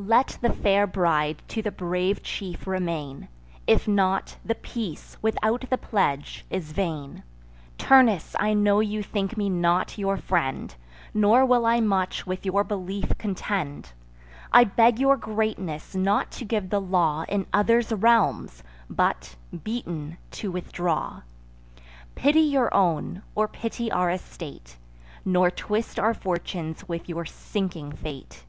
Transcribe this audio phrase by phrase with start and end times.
[0.00, 3.28] Let the fair bride to the brave chief remain;
[3.68, 7.22] If not, the peace, without the pledge, is vain.
[7.78, 10.74] Turnus, I know you think me not your friend,
[11.14, 13.92] Nor will I much with your belief contend:
[14.52, 20.50] I beg your greatness not to give the law In others' realms, but, beaten, to
[20.50, 21.22] withdraw.
[22.16, 24.78] Pity your own, or pity our estate;
[25.24, 28.42] Nor twist our fortunes with your sinking fate.